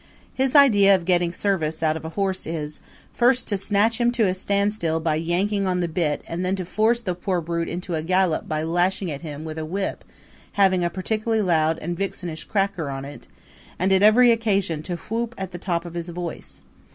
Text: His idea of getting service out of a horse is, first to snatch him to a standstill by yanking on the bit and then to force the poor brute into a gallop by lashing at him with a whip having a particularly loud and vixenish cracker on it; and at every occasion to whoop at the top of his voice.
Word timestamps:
His 0.33 0.55
idea 0.55 0.95
of 0.95 1.05
getting 1.05 1.31
service 1.31 1.83
out 1.83 1.95
of 1.95 2.03
a 2.03 2.09
horse 2.17 2.47
is, 2.47 2.79
first 3.13 3.47
to 3.49 3.55
snatch 3.55 4.01
him 4.01 4.11
to 4.13 4.23
a 4.25 4.33
standstill 4.33 4.99
by 4.99 5.13
yanking 5.13 5.67
on 5.67 5.79
the 5.79 5.87
bit 5.87 6.23
and 6.27 6.43
then 6.43 6.55
to 6.55 6.65
force 6.65 6.99
the 6.99 7.13
poor 7.13 7.39
brute 7.39 7.69
into 7.69 7.93
a 7.93 8.01
gallop 8.01 8.47
by 8.49 8.63
lashing 8.63 9.11
at 9.11 9.21
him 9.21 9.45
with 9.45 9.59
a 9.59 9.63
whip 9.63 10.03
having 10.53 10.83
a 10.83 10.89
particularly 10.89 11.43
loud 11.43 11.77
and 11.83 11.99
vixenish 11.99 12.45
cracker 12.45 12.89
on 12.89 13.05
it; 13.05 13.27
and 13.77 13.93
at 13.93 14.01
every 14.01 14.31
occasion 14.31 14.81
to 14.81 14.95
whoop 14.95 15.35
at 15.37 15.51
the 15.51 15.59
top 15.59 15.85
of 15.85 15.93
his 15.93 16.09
voice. 16.09 16.63